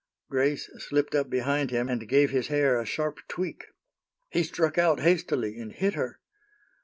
Grace 0.31 0.67
slipped 0.83 1.13
up 1.13 1.29
behind 1.29 1.69
him, 1.69 1.87
and 1.87 2.09
gave 2.09 2.31
his 2.31 2.47
hair 2.47 2.79
a 2.81 2.85
sharp 2.87 3.19
tweak. 3.27 3.65
He 4.31 4.41
struck 4.41 4.79
out, 4.79 4.99
hastily, 5.01 5.55
and 5.59 5.71
hit 5.71 5.93
her. 5.93 6.19